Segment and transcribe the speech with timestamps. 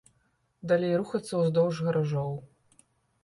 [0.69, 2.31] Далей рухацца ўздоўж гаражоў.